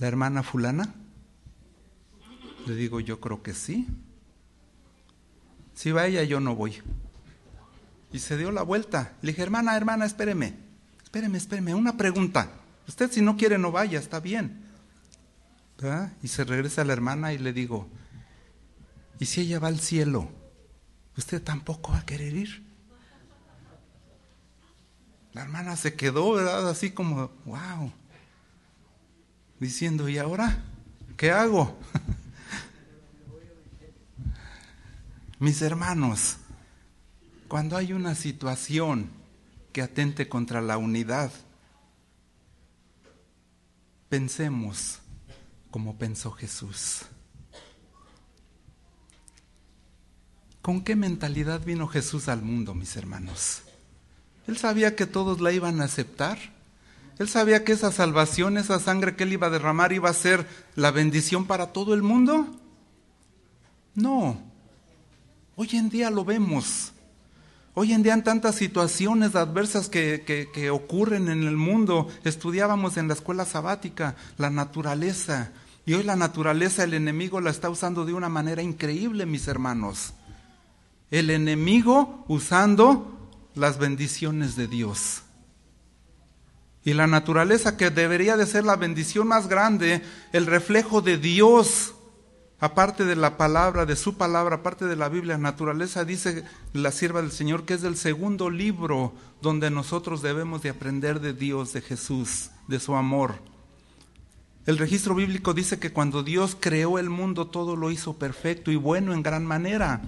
[0.01, 0.93] la hermana fulana?
[2.67, 3.87] Le digo, yo creo que sí.
[5.77, 6.83] Si va ella, yo no voy.
[8.11, 9.13] Y se dio la vuelta.
[9.21, 10.55] Le dije, hermana, hermana, espéreme.
[11.05, 11.75] Espéreme, espéreme.
[11.75, 12.51] Una pregunta.
[12.89, 14.65] Usted si no quiere no vaya, está bien.
[16.23, 17.87] Y se regresa la hermana y le digo,
[19.21, 20.31] ¿y si ella va al cielo?
[21.19, 22.65] ¿Usted tampoco va a querer ir?
[25.35, 26.71] La hermana se quedó, ¿verdad?
[26.71, 27.93] Así como, wow.
[29.61, 30.65] Diciendo, ¿y ahora?
[31.19, 31.79] ¿Qué hago?
[35.39, 36.39] Mis hermanos,
[37.47, 39.11] cuando hay una situación
[39.73, 41.31] que atente contra la unidad,
[44.09, 45.01] pensemos
[45.71, 47.03] como pensó Jesús.
[50.63, 53.63] ¿Con qué mentalidad vino Jesús al mundo, mis hermanos?
[54.47, 56.39] Él sabía que todos la iban a aceptar.
[57.19, 60.47] Él sabía que esa salvación, esa sangre que él iba a derramar iba a ser
[60.77, 62.59] la bendición para todo el mundo.
[63.95, 64.56] No,
[65.59, 66.93] Hoy en día lo vemos.
[67.73, 73.09] Hoy en día en tantas situaciones adversas que, que, ocurren en el mundo, estudiábamos en
[73.09, 75.53] la escuela sabática la naturaleza.
[75.87, 80.13] Y hoy la naturaleza el enemigo la está usando de una manera increíble, mis hermanos.
[81.11, 85.23] El enemigo usando las bendiciones de Dios.
[86.85, 91.96] Y la naturaleza que debería de ser la bendición más grande, el reflejo de Dios
[92.59, 97.21] aparte de la palabra, de su palabra, aparte de la Biblia, naturaleza, dice la sierva
[97.21, 101.83] del Señor que es el segundo libro donde nosotros debemos de aprender de Dios, de
[101.83, 103.35] Jesús, de su amor.
[104.65, 108.77] El registro bíblico dice que cuando Dios creó el mundo todo lo hizo perfecto y
[108.77, 110.03] bueno en gran manera.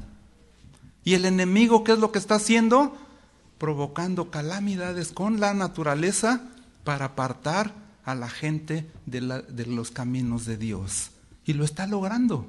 [1.04, 2.96] ¿Y el enemigo qué es lo que está haciendo?
[3.58, 6.48] Provocando calamidades con la naturaleza
[6.82, 7.72] para apartar
[8.04, 11.12] a la gente de, de los caminos de Dios.
[11.48, 12.46] Y lo está logrando.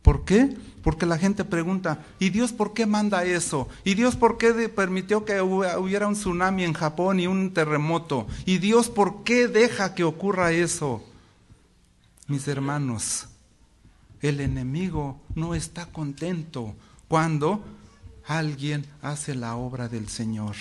[0.00, 0.56] ¿Por qué?
[0.82, 3.68] Porque la gente pregunta, ¿y Dios por qué manda eso?
[3.84, 8.26] ¿Y Dios por qué permitió que hubiera un tsunami en Japón y un terremoto?
[8.46, 11.04] ¿Y Dios por qué deja que ocurra eso?
[12.28, 13.26] Mis hermanos,
[14.22, 16.74] el enemigo no está contento
[17.08, 17.62] cuando
[18.26, 20.56] alguien hace la obra del Señor.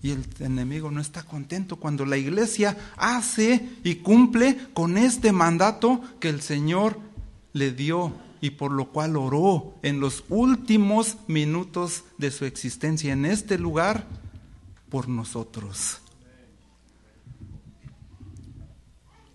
[0.00, 6.00] Y el enemigo no está contento cuando la iglesia hace y cumple con este mandato
[6.20, 7.00] que el Señor
[7.52, 13.24] le dio y por lo cual oró en los últimos minutos de su existencia en
[13.24, 14.06] este lugar
[14.88, 15.98] por nosotros.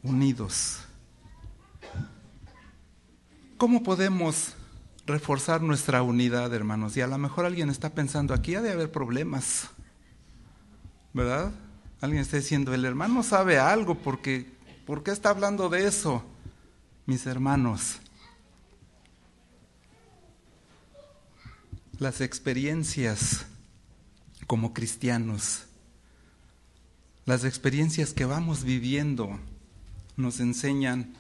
[0.02, 0.80] Unidos.
[3.58, 4.54] ¿Cómo podemos
[5.06, 6.98] reforzar nuestra unidad, hermanos?
[6.98, 9.70] Y a lo mejor alguien está pensando, aquí ha de haber problemas.
[11.14, 11.52] ¿Verdad?
[12.02, 14.52] Alguien está diciendo, el hermano sabe algo porque,
[14.86, 16.24] ¿por qué está hablando de eso?
[17.06, 17.98] mis hermanos,
[22.00, 23.46] las experiencias
[24.48, 25.66] como cristianos,
[27.26, 29.38] las experiencias que vamos viviendo
[30.16, 31.14] nos enseñan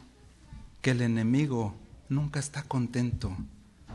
[0.82, 1.76] que el enemigo
[2.08, 3.36] nunca está contento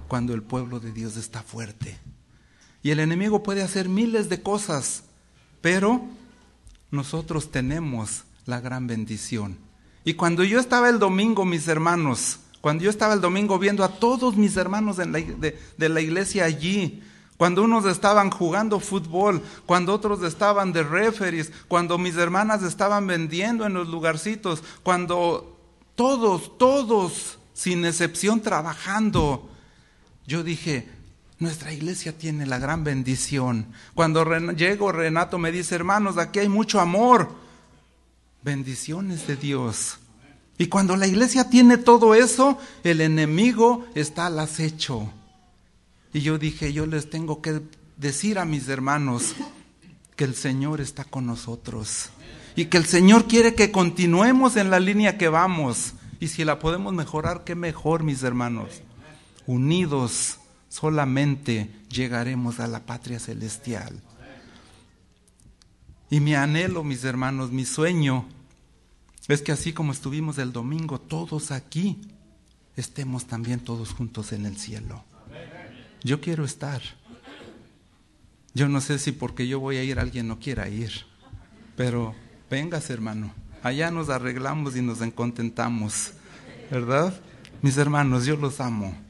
[0.08, 1.98] cuando el pueblo de Dios está fuerte.
[2.82, 5.04] Y el enemigo puede hacer miles de cosas,
[5.60, 6.02] pero
[6.90, 9.58] nosotros tenemos la gran bendición.
[10.04, 13.88] Y cuando yo estaba el domingo, mis hermanos, cuando yo estaba el domingo viendo a
[13.88, 17.02] todos mis hermanos de, la iglesia allí,
[17.36, 23.64] cuando unos estaban jugando fútbol, cuando otros estaban de referees, cuando mis hermanas estaban vendiendo
[23.64, 25.56] en los lugarcitos, cuando
[25.94, 29.48] todos, todos, sin excepción, trabajando,
[30.26, 30.88] yo dije,
[31.38, 33.66] nuestra iglesia tiene la gran bendición.
[33.94, 37.30] Cuando llego, Renato me dice, hermanos, aquí hay mucho amor.
[38.42, 39.98] Bendiciones de Dios.
[40.58, 45.12] Y cuando la iglesia tiene todo eso, el enemigo está al acecho.
[46.12, 47.60] Y yo dije, yo les tengo que
[47.96, 49.34] decir a mis hermanos
[50.16, 52.10] que el Señor está con nosotros.
[52.56, 55.92] Y que el Señor quiere que continuemos en la línea que vamos.
[56.18, 58.82] Y si la podemos mejorar, qué mejor, mis hermanos.
[59.46, 60.38] Unidos
[60.78, 64.00] solamente llegaremos a la patria celestial.
[66.08, 68.26] Y mi anhelo, mis hermanos, mi sueño
[69.26, 72.00] es que así como estuvimos el domingo todos aquí,
[72.76, 75.04] estemos también todos juntos en el cielo.
[76.04, 76.80] Yo quiero estar.
[78.54, 80.92] Yo no sé si porque yo voy a ir alguien no quiera ir,
[81.76, 82.14] pero
[82.48, 86.12] vengas hermano, allá nos arreglamos y nos contentamos,
[86.70, 87.20] ¿verdad?
[87.62, 89.07] Mis hermanos, yo los amo.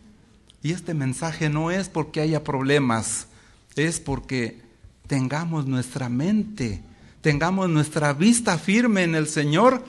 [0.63, 3.29] Y este mensaje no es porque haya problemas,
[3.77, 4.61] es porque
[5.07, 6.83] tengamos nuestra mente,
[7.21, 9.85] tengamos nuestra vista firme en el Señor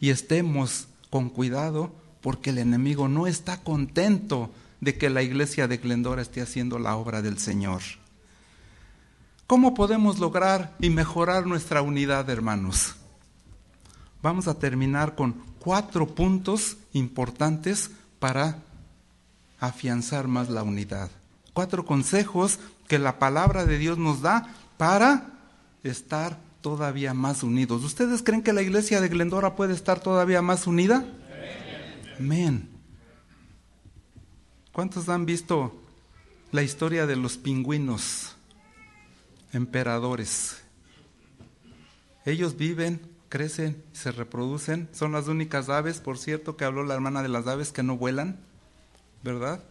[0.00, 5.78] y estemos con cuidado porque el enemigo no está contento de que la iglesia de
[5.78, 7.80] Glendora esté haciendo la obra del Señor.
[9.46, 12.94] ¿Cómo podemos lograr y mejorar nuestra unidad, hermanos?
[14.22, 18.62] Vamos a terminar con cuatro puntos importantes para
[19.60, 21.10] afianzar más la unidad.
[21.52, 25.30] Cuatro consejos que la palabra de Dios nos da para
[25.82, 27.84] estar todavía más unidos.
[27.84, 31.04] ¿Ustedes creen que la iglesia de Glendora puede estar todavía más unida?
[32.18, 32.68] Amén.
[34.72, 35.80] ¿Cuántos han visto
[36.52, 38.36] la historia de los pingüinos
[39.52, 40.62] emperadores?
[42.24, 44.88] Ellos viven, crecen, se reproducen.
[44.92, 47.96] Son las únicas aves, por cierto, que habló la hermana de las aves que no
[47.96, 48.40] vuelan,
[49.24, 49.64] ¿verdad?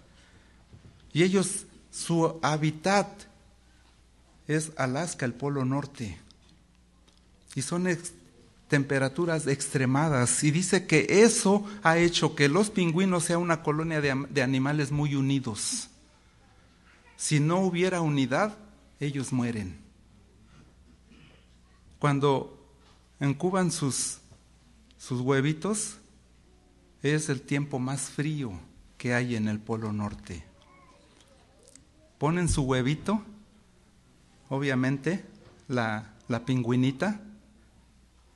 [1.14, 3.08] Y ellos, su hábitat
[4.48, 6.20] es Alaska, el Polo Norte
[7.56, 7.88] y son
[8.68, 10.44] temperaturas extremadas.
[10.44, 14.92] Y dice que eso ha hecho que los pingüinos sea una colonia de, de animales
[14.92, 15.90] muy unidos.
[17.16, 18.58] Si no hubiera unidad,
[19.00, 19.78] ellos mueren.
[22.00, 22.60] Cuando
[23.22, 24.18] incuban sus,
[24.98, 25.98] sus huevitos,
[27.04, 28.60] es el tiempo más frío
[29.04, 30.46] que hay en el Polo Norte.
[32.18, 33.22] Ponen su huevito,
[34.48, 35.26] obviamente,
[35.68, 37.20] la, la pingüinita,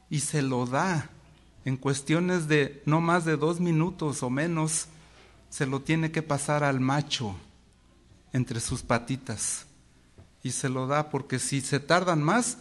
[0.10, 1.10] y se lo da
[1.64, 4.88] en cuestiones de no más de dos minutos o menos,
[5.50, 7.38] se lo tiene que pasar al macho
[8.34, 9.68] entre sus patitas
[10.44, 12.58] y se lo da porque si se tardan más,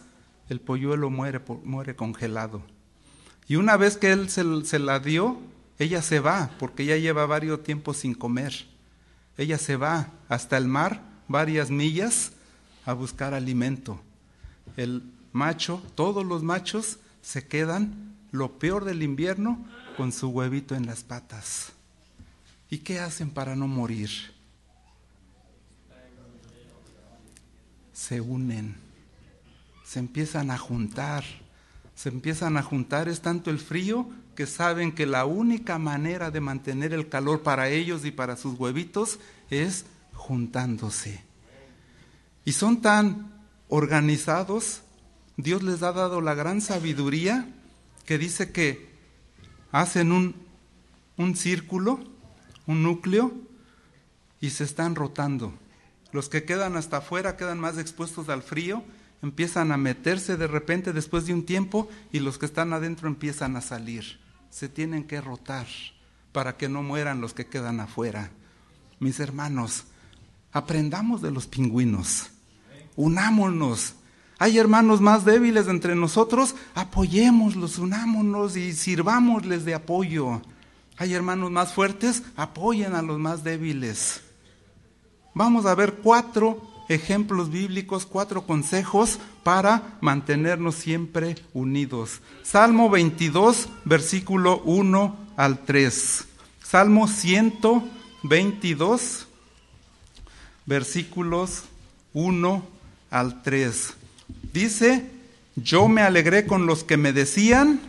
[0.47, 2.61] el polluelo muere, muere congelado.
[3.49, 5.41] Y una vez que él se, se la dio,
[5.79, 8.65] ella se va porque ya lleva varios tiempos sin comer.
[9.37, 12.31] Ella se va hasta el mar, varias millas,
[12.85, 14.01] a buscar alimento.
[14.75, 19.65] El macho, todos los machos, se quedan lo peor del invierno
[19.97, 21.73] con su huevito en las patas.
[22.69, 24.09] ¿Y qué hacen para no morir?
[27.93, 28.75] Se unen,
[29.85, 31.23] se empiezan a juntar,
[31.95, 36.41] se empiezan a juntar, es tanto el frío que saben que la única manera de
[36.41, 39.17] mantener el calor para ellos y para sus huevitos
[39.49, 41.23] es juntándose.
[42.45, 43.33] Y son tan
[43.67, 44.83] organizados
[45.37, 47.49] Dios les ha dado la gran sabiduría
[48.05, 48.91] que dice que
[49.71, 50.35] hacen un,
[51.17, 51.99] un círculo,
[52.67, 53.33] un núcleo,
[54.39, 55.51] y se están rotando.
[56.11, 58.83] Los que quedan hasta afuera quedan más expuestos al frío,
[59.23, 63.55] empiezan a meterse de repente después de un tiempo y los que están adentro empiezan
[63.55, 64.26] a salir.
[64.49, 65.67] Se tienen que rotar
[66.31, 68.31] para que no mueran los que quedan afuera.
[68.99, 69.85] Mis hermanos,
[70.51, 72.29] aprendamos de los pingüinos,
[72.95, 73.95] unámonos,
[74.39, 80.41] hay hermanos más débiles entre nosotros, apoyémoslos, unámonos y sirvámosles de apoyo.
[80.97, 84.21] Hay hermanos más fuertes, apoyen a los más débiles.
[85.33, 92.21] Vamos a ver cuatro ejemplos bíblicos, cuatro consejos para mantenernos siempre unidos.
[92.43, 96.25] Salmo 22, versículo 1 al 3.
[96.63, 99.27] Salmo 122,
[100.65, 101.63] versículos
[102.13, 102.63] 1
[103.09, 103.93] al 3.
[104.53, 105.09] Dice,
[105.55, 107.79] yo me alegré con los que me decían,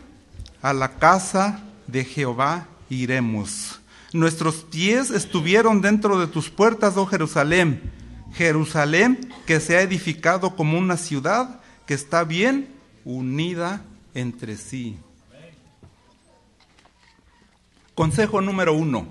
[0.62, 3.80] a la casa de Jehová iremos.
[4.12, 7.92] Nuestros pies estuvieron dentro de tus puertas, oh Jerusalén.
[8.34, 12.68] Jerusalén que se ha edificado como una ciudad que está bien
[13.04, 13.82] unida
[14.14, 14.98] entre sí.
[17.94, 19.08] Consejo número uno.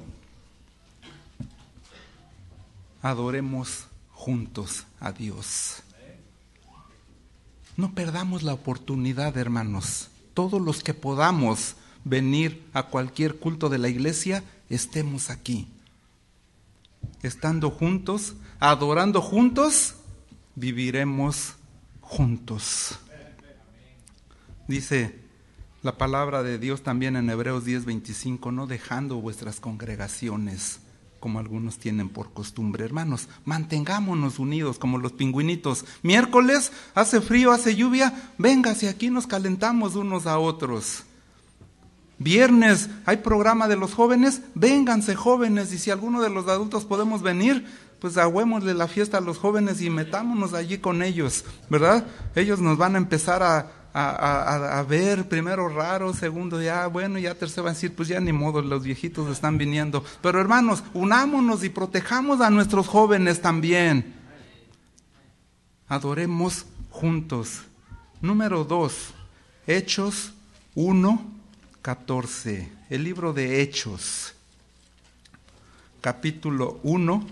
[3.02, 5.84] Adoremos juntos a Dios.
[7.76, 10.10] No perdamos la oportunidad, hermanos.
[10.34, 15.68] Todos los que podamos venir a cualquier culto de la iglesia, estemos aquí.
[17.24, 19.96] Estando juntos, adorando juntos,
[20.56, 21.56] viviremos
[22.02, 23.00] juntos.
[24.68, 25.20] Dice
[25.84, 30.80] la palabra de Dios también en Hebreos 10:25, no dejando vuestras congregaciones
[31.20, 32.86] como algunos tienen por costumbre.
[32.86, 35.86] Hermanos, mantengámonos unidos como los pingüinitos.
[36.04, 41.04] Miércoles, hace frío, hace lluvia, véngase aquí nos calentamos unos a otros.
[42.20, 47.22] Viernes, hay programa de los jóvenes, vénganse jóvenes y si alguno de los adultos podemos
[47.22, 47.66] venir,
[48.00, 52.06] pues agüémosle la fiesta a los jóvenes y metámonos allí con ellos, ¿verdad?
[52.36, 57.64] Ellos nos van a empezar a, a, ver, primero raro, segundo ya, bueno, ya tercero
[57.64, 60.04] va a decir, pues ya ni modo, los viejitos están viniendo.
[60.22, 64.14] Pero hermanos, unámonos y protejamos a nuestros jóvenes también.
[65.88, 67.62] Adoremos juntos.
[68.22, 69.14] Número dos,
[69.66, 70.34] Hechos
[70.76, 71.22] 1,
[71.82, 72.72] 14.
[72.90, 74.34] El libro de Hechos,
[76.02, 77.26] capítulo 1,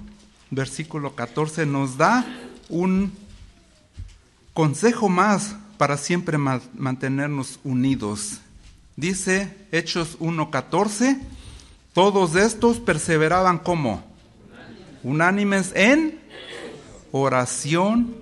[0.52, 2.26] versículo 14, nos da
[2.70, 3.12] un
[4.54, 8.40] consejo más para siempre mantenernos unidos.
[8.96, 11.20] Dice Hechos 1.14,
[11.94, 14.04] todos estos perseveraban como
[15.04, 16.20] unánimes en
[17.12, 18.16] oración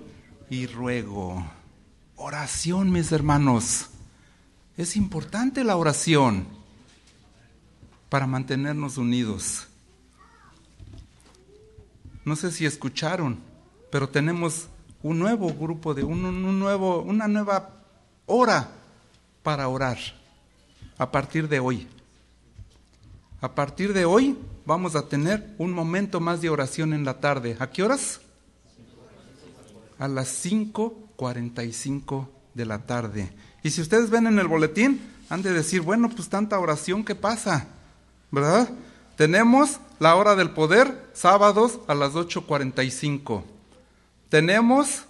[0.50, 1.46] y ruego.
[2.16, 3.88] Oración, mis hermanos.
[4.78, 6.48] Es importante la oración
[8.10, 9.68] para mantenernos unidos.
[12.26, 13.40] No sé si escucharon,
[13.92, 14.68] pero tenemos
[15.02, 17.70] un nuevo grupo de un, nuevo, una nueva
[18.26, 18.70] hora
[19.44, 19.98] para orar
[20.98, 21.88] a partir de hoy.
[23.42, 27.58] A partir de hoy vamos a tener un momento más de oración en la tarde.
[27.60, 28.22] ¿A qué horas?
[30.00, 33.34] A las 5.45 de la tarde.
[33.64, 37.16] Y si ustedes ven en el boletín, han de decir, bueno, pues tanta oración, ¿qué
[37.16, 37.68] pasa?
[38.32, 38.70] ¿Verdad?
[39.18, 43.42] Tenemos la hora del poder, sábados a las 8.45.
[44.28, 45.06] Tenemos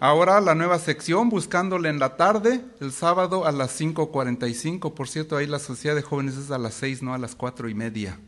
[0.00, 4.92] ahora la nueva sección, buscándole en la tarde, el sábado a las 5.45.
[4.92, 7.68] Por cierto, ahí la sociedad de jóvenes es a las 6, no a las cuatro
[7.68, 8.18] y media.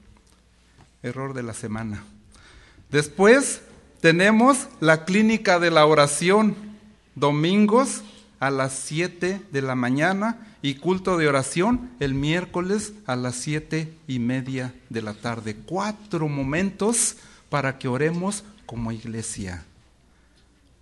[1.03, 2.05] Error de la semana.
[2.89, 3.61] Después
[4.01, 6.55] tenemos la clínica de la oración,
[7.17, 8.05] domingos
[8.41, 13.95] a las 7 de la mañana y culto de oración el miércoles a las siete
[14.07, 15.57] y media de la tarde.
[15.67, 17.17] Cuatro momentos
[17.49, 19.65] para que oremos como iglesia.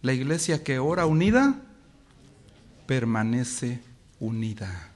[0.02, 1.56] La iglesia que ora unida
[2.86, 3.80] permanece
[4.20, 4.90] unida.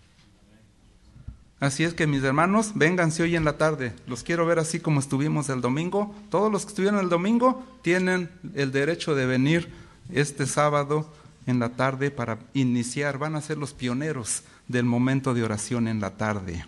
[1.59, 3.93] Así es que mis hermanos, vénganse hoy en la tarde.
[4.07, 6.15] Los quiero ver así como estuvimos el domingo.
[6.31, 9.69] Todos los que estuvieron el domingo tienen el derecho de venir
[10.11, 11.13] este sábado
[11.47, 13.19] en la tarde para iniciar.
[13.19, 16.65] Van a ser los pioneros del momento de oración en la tarde.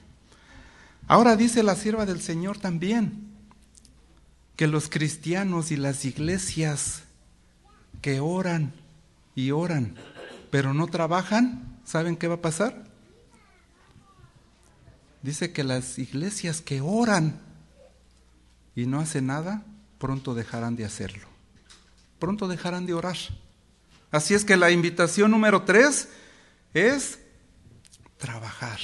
[1.09, 3.33] Ahora dice la sierva del Señor también
[4.57, 7.03] que los cristianos y las iglesias
[8.01, 8.73] que oran
[9.35, 9.97] y oran,
[10.51, 12.85] pero no trabajan, ¿saben qué va a pasar?
[15.23, 17.41] Dice que las iglesias que oran
[18.75, 19.65] y no hacen nada,
[19.99, 21.29] pronto dejarán de hacerlo.
[22.19, 23.17] Pronto dejarán de orar.
[24.13, 26.09] Así es que la invitación número tres
[26.75, 27.19] es
[28.19, 28.79] trabajar.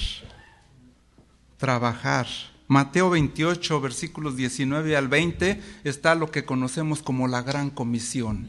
[1.59, 2.27] Trabajar.
[2.67, 8.49] Mateo 28, versículos 19 al 20, está lo que conocemos como la gran comisión.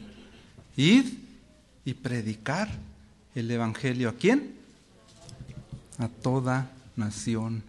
[0.76, 1.06] Id
[1.84, 2.70] y predicar
[3.34, 4.08] el Evangelio.
[4.08, 4.54] ¿A quién?
[5.98, 7.62] A toda nación,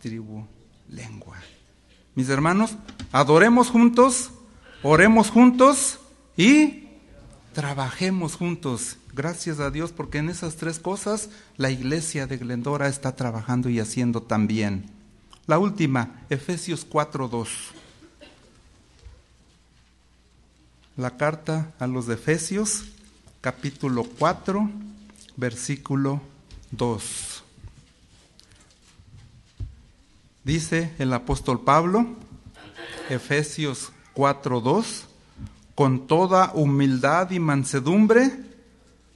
[0.00, 0.46] tribu,
[0.88, 1.36] lengua.
[2.14, 2.76] Mis hermanos,
[3.10, 4.30] adoremos juntos,
[4.82, 5.98] oremos juntos
[6.36, 6.81] y
[7.52, 8.96] trabajemos juntos.
[9.14, 13.80] Gracias a Dios porque en esas tres cosas la iglesia de Glendora está trabajando y
[13.80, 14.90] haciendo también.
[15.46, 17.48] La última, Efesios 4.2.
[20.96, 22.84] La carta a los Efesios,
[23.40, 24.70] capítulo 4,
[25.36, 26.20] versículo
[26.70, 27.42] 2.
[30.44, 32.06] Dice el apóstol Pablo,
[33.08, 35.04] Efesios 4:2,
[35.74, 38.30] con toda humildad y mansedumbre,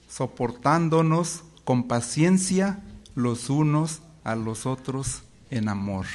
[0.09, 2.80] soportándonos con paciencia
[3.14, 6.07] los unos a los otros en amor.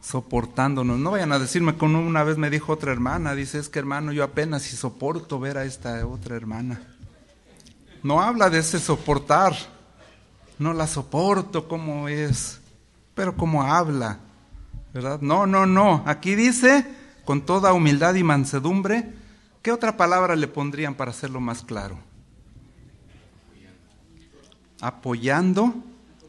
[0.00, 0.98] Soportándonos.
[0.98, 4.12] No vayan a decirme como una vez me dijo otra hermana, dice, es que hermano,
[4.12, 6.82] yo apenas si soporto ver a esta otra hermana.
[8.02, 9.54] No habla de ese soportar.
[10.58, 12.60] No la soporto como es,
[13.14, 14.18] pero como habla.
[14.92, 15.20] ¿Verdad?
[15.20, 16.02] No, no, no.
[16.06, 16.86] Aquí dice,
[17.24, 19.12] con toda humildad y mansedumbre,
[19.62, 21.98] ¿qué otra palabra le pondrían para hacerlo más claro?
[24.80, 25.74] Apoyando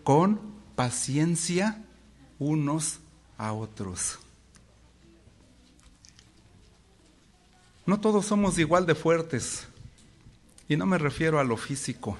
[0.04, 0.40] con
[0.76, 1.84] paciencia
[2.40, 3.00] unos
[3.38, 4.20] a otros.
[7.86, 9.68] No todos somos igual de fuertes.
[10.70, 12.16] Y no me refiero a lo físico,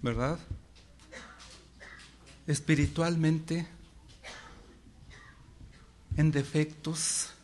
[0.00, 0.38] ¿verdad?
[2.46, 3.66] Espiritualmente,
[6.16, 7.35] en defectos,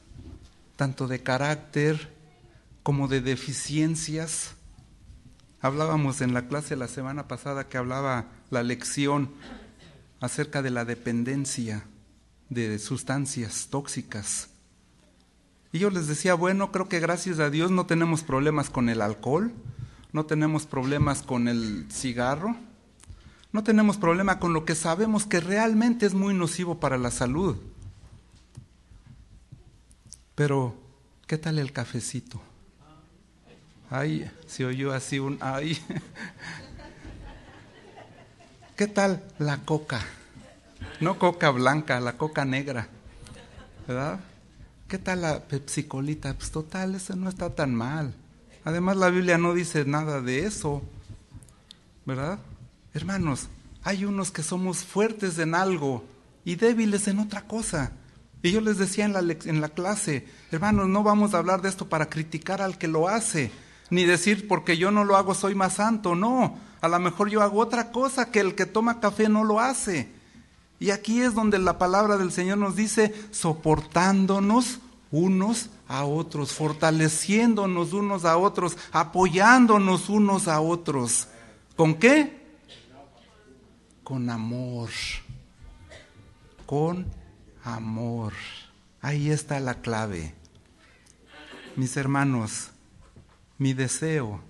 [0.82, 2.12] tanto de carácter
[2.82, 4.56] como de deficiencias.
[5.60, 9.30] Hablábamos en la clase la semana pasada que hablaba la lección
[10.18, 11.84] acerca de la dependencia
[12.48, 14.48] de sustancias tóxicas.
[15.70, 19.02] Y yo les decía, bueno, creo que gracias a Dios no tenemos problemas con el
[19.02, 19.52] alcohol,
[20.12, 22.56] no tenemos problemas con el cigarro,
[23.52, 27.56] no tenemos problema con lo que sabemos que realmente es muy nocivo para la salud.
[30.34, 30.74] Pero,
[31.26, 32.40] ¿qué tal el cafecito?
[33.90, 35.78] Ay, se oyó así un ay.
[38.76, 40.00] ¿Qué tal la coca?
[41.00, 42.88] No coca blanca, la coca negra.
[43.86, 44.20] ¿Verdad?
[44.88, 46.34] ¿Qué tal la pepsicolita?
[46.34, 48.14] Pues total, eso no está tan mal.
[48.64, 50.82] Además la Biblia no dice nada de eso,
[52.06, 52.38] ¿verdad?
[52.94, 53.48] Hermanos,
[53.82, 56.04] hay unos que somos fuertes en algo
[56.44, 57.92] y débiles en otra cosa.
[58.42, 61.68] Y yo les decía en la, en la clase, hermanos, no vamos a hablar de
[61.68, 63.52] esto para criticar al que lo hace,
[63.90, 66.58] ni decir porque yo no lo hago soy más santo, no.
[66.80, 70.08] A lo mejor yo hago otra cosa que el que toma café no lo hace.
[70.80, 74.80] Y aquí es donde la palabra del Señor nos dice, soportándonos
[75.12, 81.28] unos a otros, fortaleciéndonos unos a otros, apoyándonos unos a otros.
[81.76, 82.40] ¿Con qué?
[84.02, 84.90] Con amor.
[86.66, 87.06] Con
[87.64, 88.32] amor.
[89.00, 90.34] Ahí está la clave.
[91.76, 92.70] Mis hermanos,
[93.58, 94.40] mi deseo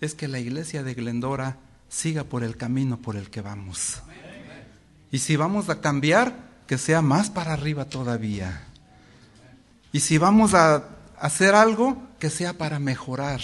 [0.00, 1.58] es que la iglesia de Glendora
[1.88, 4.02] siga por el camino por el que vamos.
[5.10, 8.64] Y si vamos a cambiar, que sea más para arriba todavía.
[9.92, 10.88] Y si vamos a
[11.18, 13.40] hacer algo, que sea para mejorar.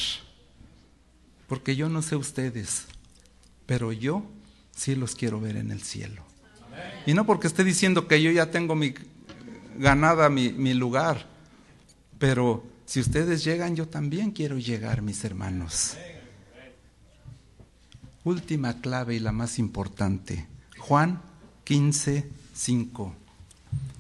[1.47, 2.87] Porque yo no sé ustedes,
[3.66, 4.25] pero yo
[4.75, 6.28] sí los quiero ver en el cielo.
[7.07, 8.95] Y no porque esté diciendo que yo ya tengo mi
[9.79, 11.26] ganada mi, mi lugar,
[12.18, 15.97] pero si ustedes llegan, yo también quiero llegar, mis hermanos.
[18.24, 20.47] Última clave y la más importante.
[20.79, 21.22] Juan
[21.64, 23.14] 15, 5.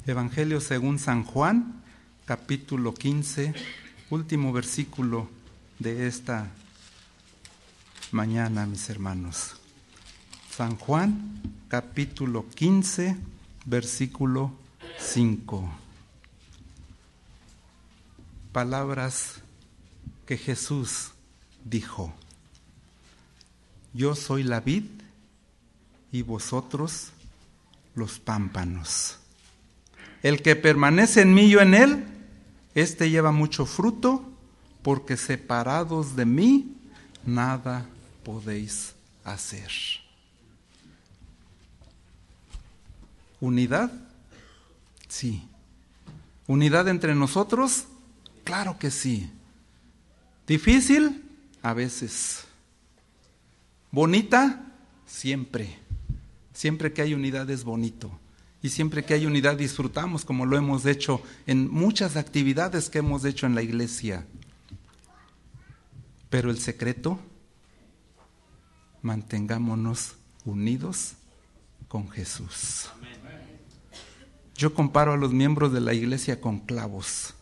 [0.06, 1.82] Evangelio según San Juan,
[2.24, 3.52] capítulo 15,
[4.08, 5.28] último versículo
[5.78, 6.50] de esta
[8.10, 9.57] mañana, mis hermanos.
[10.58, 13.16] San Juan, capítulo 15,
[13.64, 14.52] versículo
[14.98, 15.70] 5.
[18.50, 19.34] Palabras
[20.26, 21.12] que Jesús
[21.64, 22.12] dijo.
[23.94, 24.82] Yo soy la vid
[26.10, 27.12] y vosotros
[27.94, 29.20] los pámpanos.
[30.24, 32.04] El que permanece en mí y yo en él,
[32.74, 34.28] este lleva mucho fruto,
[34.82, 36.76] porque separados de mí
[37.24, 37.86] nada
[38.24, 39.70] podéis hacer.
[43.40, 43.92] ¿Unidad?
[45.08, 45.48] Sí.
[46.46, 47.84] ¿Unidad entre nosotros?
[48.44, 49.30] Claro que sí.
[50.46, 51.24] ¿Difícil?
[51.62, 52.44] A veces.
[53.90, 54.64] ¿Bonita?
[55.06, 55.78] Siempre.
[56.52, 58.10] Siempre que hay unidad es bonito.
[58.62, 63.24] Y siempre que hay unidad disfrutamos como lo hemos hecho en muchas actividades que hemos
[63.24, 64.26] hecho en la iglesia.
[66.30, 67.18] Pero el secreto,
[69.02, 71.14] mantengámonos unidos
[71.88, 72.90] con Jesús.
[74.58, 77.32] Yo comparo a los miembros de la iglesia con clavos.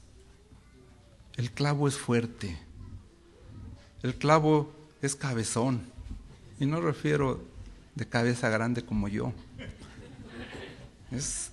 [1.36, 2.58] El clavo es fuerte.
[4.02, 5.80] El clavo es cabezón.
[6.60, 7.42] Y no refiero
[7.94, 9.32] de cabeza grande como yo
[11.10, 11.52] Es,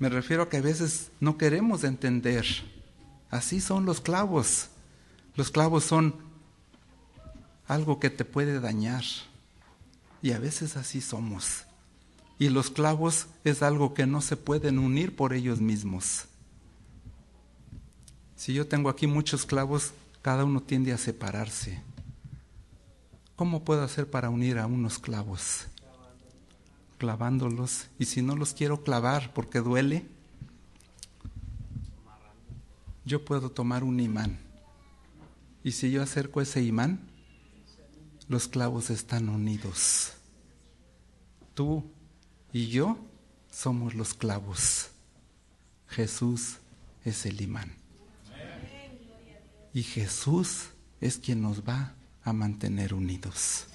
[0.00, 2.44] me refiero a que a veces no queremos entender.
[3.30, 4.70] Así son los clavos.
[5.36, 6.16] Los clavos son
[7.68, 9.04] algo que te puede dañar.
[10.20, 11.64] Y a veces así somos.
[12.40, 16.24] Y los clavos es algo que no se pueden unir por ellos mismos.
[18.34, 21.82] Si yo tengo aquí muchos clavos, cada uno tiende a separarse.
[23.36, 25.66] ¿Cómo puedo hacer para unir a unos clavos?
[26.96, 27.88] Clavándolos.
[27.98, 30.06] Y si no los quiero clavar porque duele,
[33.04, 34.38] yo puedo tomar un imán.
[35.62, 37.06] Y si yo acerco ese imán,
[38.28, 40.14] los clavos están unidos.
[41.52, 41.84] Tú
[42.52, 42.98] y yo
[43.50, 44.90] somos los clavos.
[45.88, 46.58] Jesús
[47.04, 47.72] es el imán.
[49.72, 50.70] Y Jesús
[51.00, 51.94] es quien nos va
[52.24, 53.66] a mantener unidos.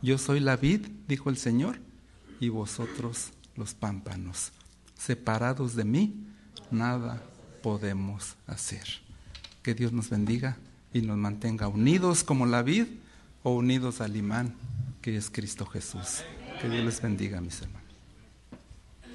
[0.00, 1.80] Yo soy la vid, dijo el Señor,
[2.40, 4.52] y vosotros los pámpanos.
[4.96, 6.26] Separados de mí,
[6.70, 7.22] nada
[7.62, 8.86] podemos hacer.
[9.62, 10.56] Que Dios nos bendiga
[10.92, 12.86] y nos mantenga unidos como la vid
[13.42, 14.54] o unidos al imán
[15.02, 16.22] que es Cristo Jesús.
[16.60, 17.77] Que Dios les bendiga, mis hermanos.